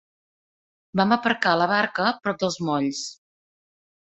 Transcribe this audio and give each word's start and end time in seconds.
Vam 0.99 1.13
aparcar 1.17 1.53
la 1.63 1.67
barca 1.73 2.09
prop 2.25 2.43
dels 2.45 2.59
molls. 2.71 3.07